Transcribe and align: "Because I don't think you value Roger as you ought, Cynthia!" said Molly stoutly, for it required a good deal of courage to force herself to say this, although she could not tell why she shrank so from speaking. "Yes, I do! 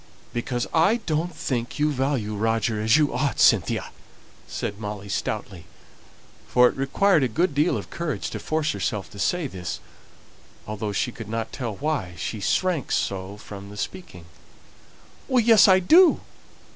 "Because 0.33 0.65
I 0.73 0.95
don't 1.05 1.31
think 1.35 1.77
you 1.77 1.91
value 1.91 2.33
Roger 2.35 2.81
as 2.81 2.97
you 2.97 3.13
ought, 3.13 3.39
Cynthia!" 3.39 3.91
said 4.47 4.79
Molly 4.79 5.07
stoutly, 5.09 5.65
for 6.47 6.67
it 6.67 6.75
required 6.75 7.21
a 7.21 7.27
good 7.27 7.53
deal 7.53 7.77
of 7.77 7.91
courage 7.91 8.31
to 8.31 8.39
force 8.39 8.71
herself 8.71 9.11
to 9.11 9.19
say 9.19 9.45
this, 9.45 9.79
although 10.65 10.91
she 10.91 11.11
could 11.11 11.29
not 11.29 11.51
tell 11.53 11.75
why 11.75 12.13
she 12.17 12.39
shrank 12.39 12.91
so 12.91 13.37
from 13.37 13.75
speaking. 13.75 14.25
"Yes, 15.45 15.67
I 15.67 15.77
do! 15.77 16.19